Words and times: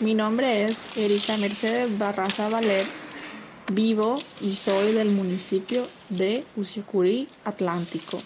Mi 0.00 0.14
nombre 0.14 0.64
es 0.64 0.80
Erika 0.96 1.36
Mercedes 1.36 1.98
Barraza 1.98 2.48
Valer, 2.48 2.86
vivo 3.70 4.18
y 4.40 4.54
soy 4.54 4.94
del 4.94 5.10
municipio 5.10 5.86
de 6.08 6.46
Usiacurí, 6.56 7.28
Atlántico. 7.44 8.18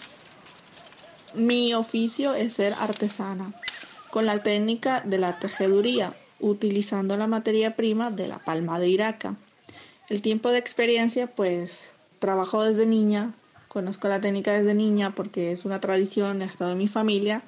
Mi 1.33 1.73
oficio 1.73 2.33
es 2.33 2.53
ser 2.53 2.75
artesana, 2.79 3.53
con 4.09 4.25
la 4.25 4.41
técnica 4.41 5.01
de 5.01 5.17
la 5.17 5.37
tejeduría, 5.37 6.15
utilizando 6.39 7.17
la 7.17 7.27
materia 7.27 7.75
prima 7.75 8.09
de 8.09 8.29
la 8.29 8.39
palma 8.39 8.79
de 8.79 8.87
Iraca. 8.87 9.35
El 10.07 10.21
tiempo 10.21 10.51
de 10.51 10.59
experiencia, 10.59 11.27
pues 11.27 11.91
trabajo 12.19 12.63
desde 12.63 12.85
niña, 12.85 13.35
conozco 13.67 14.07
la 14.07 14.21
técnica 14.21 14.53
desde 14.53 14.75
niña 14.75 15.13
porque 15.13 15.51
es 15.51 15.65
una 15.65 15.81
tradición, 15.81 16.41
ha 16.41 16.45
estado 16.45 16.71
en 16.71 16.77
mi 16.77 16.87
familia 16.87 17.43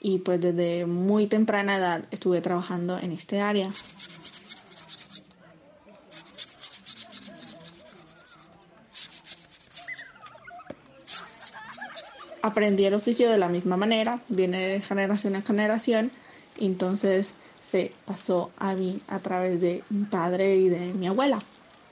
y 0.00 0.18
pues 0.18 0.40
desde 0.40 0.86
muy 0.86 1.26
temprana 1.26 1.76
edad 1.76 2.04
estuve 2.10 2.40
trabajando 2.40 2.98
en 2.98 3.12
este 3.12 3.40
área. 3.40 3.72
Aprendí 12.42 12.84
el 12.84 12.94
oficio 12.94 13.28
de 13.28 13.38
la 13.38 13.48
misma 13.48 13.76
manera, 13.76 14.20
viene 14.28 14.60
de 14.60 14.80
generación 14.80 15.34
en 15.34 15.44
generación, 15.44 16.12
entonces 16.58 17.34
se 17.58 17.90
pasó 18.04 18.52
a 18.58 18.74
mí 18.74 19.00
a 19.08 19.18
través 19.18 19.60
de 19.60 19.82
mi 19.90 20.04
padre 20.04 20.56
y 20.56 20.68
de 20.68 20.94
mi 20.94 21.08
abuela. 21.08 21.42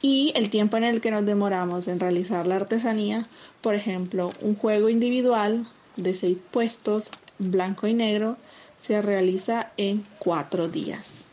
Y 0.00 0.32
el 0.36 0.50
tiempo 0.50 0.76
en 0.76 0.84
el 0.84 1.00
que 1.00 1.10
nos 1.10 1.26
demoramos 1.26 1.88
en 1.88 1.98
realizar 1.98 2.46
la 2.46 2.56
artesanía, 2.56 3.26
por 3.62 3.74
ejemplo, 3.74 4.30
un 4.42 4.54
juego 4.54 4.88
individual 4.88 5.66
de 5.96 6.14
seis 6.14 6.38
puestos 6.50 7.10
blanco 7.38 7.86
y 7.86 7.94
negro 7.94 8.36
se 8.80 9.00
realiza 9.02 9.72
en 9.76 10.06
cuatro 10.18 10.68
días. 10.68 11.30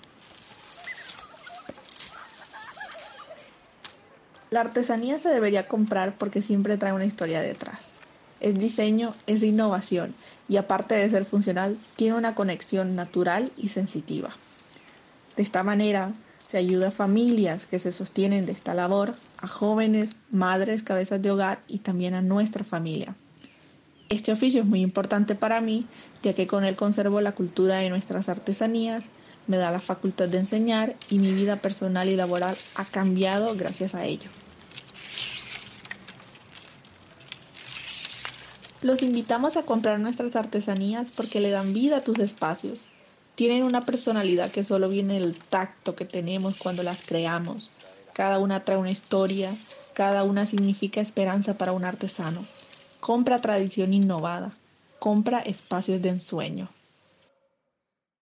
La 4.50 4.62
artesanía 4.62 5.18
se 5.18 5.30
debería 5.30 5.68
comprar 5.68 6.18
porque 6.18 6.42
siempre 6.42 6.78
trae 6.78 6.92
una 6.92 7.06
historia 7.06 7.42
detrás. 7.42 8.00
Es 8.42 8.56
diseño, 8.56 9.16
es 9.28 9.44
innovación 9.44 10.14
y 10.50 10.58
aparte 10.58 10.96
de 10.96 11.10
ser 11.10 11.24
funcional, 11.24 11.78
tiene 11.96 12.18
una 12.18 12.36
conexión 12.36 12.96
natural 12.96 13.52
y 13.56 13.70
sensitiva. 13.70 14.30
De 15.38 15.44
esta 15.44 15.64
manera, 15.64 16.14
se 16.46 16.58
ayuda 16.58 16.90
a 16.90 16.92
familias 16.92 17.66
que 17.66 17.80
se 17.80 17.94
sostienen 17.94 18.46
de 18.46 18.52
esta 18.52 18.74
labor, 18.74 19.16
a 19.38 19.48
jóvenes, 19.48 20.18
madres, 20.32 20.84
cabezas 20.84 21.22
de 21.22 21.32
hogar 21.32 21.62
y 21.70 21.80
también 21.80 22.14
a 22.14 22.22
nuestra 22.22 22.66
familia. 22.66 23.16
Este 24.12 24.34
oficio 24.34 24.60
es 24.60 24.68
muy 24.68 24.82
importante 24.82 25.36
para 25.36 25.62
mí, 25.62 25.86
ya 26.22 26.34
que 26.34 26.46
con 26.46 26.66
él 26.66 26.76
conservo 26.76 27.22
la 27.22 27.32
cultura 27.32 27.78
de 27.78 27.90
nuestras 27.90 28.28
artesanías, 28.28 29.06
me 29.48 29.56
da 29.56 29.72
la 29.72 29.80
facultad 29.80 30.28
de 30.28 30.38
enseñar 30.38 30.98
y 31.10 31.18
mi 31.20 31.32
vida 31.32 31.62
personal 31.62 32.10
y 32.10 32.18
laboral 32.18 32.58
ha 32.76 32.84
cambiado 32.84 33.56
gracias 33.56 33.96
a 33.96 34.04
ello. 34.04 34.30
Los 38.82 39.02
invitamos 39.02 39.56
a 39.56 39.64
comprar 39.64 39.98
nuestras 40.02 40.36
artesanías 40.36 41.10
porque 41.10 41.40
le 41.40 41.50
dan 41.50 41.74
vida 41.74 41.98
a 41.98 42.04
tus 42.04 42.20
espacios. 42.20 42.88
Tienen 43.36 43.64
una 43.64 43.80
personalidad 43.80 44.52
que 44.52 44.66
solo 44.66 44.90
viene 44.90 45.14
del 45.22 45.38
tacto 45.38 45.96
que 45.96 46.04
tenemos 46.04 46.58
cuando 46.58 46.84
las 46.84 47.02
creamos. 47.06 47.72
Cada 48.12 48.40
una 48.40 48.66
trae 48.66 48.78
una 48.78 48.92
historia, 48.92 49.56
cada 49.94 50.24
una 50.26 50.46
significa 50.46 51.00
esperanza 51.00 51.58
para 51.58 51.72
un 51.72 51.86
artesano. 51.86 52.46
Compra 53.12 53.42
tradición 53.42 53.94
innovada. 53.94 54.56
Compra 54.98 55.40
espacios 55.40 56.02
de 56.02 56.08
ensueño. 56.08 56.70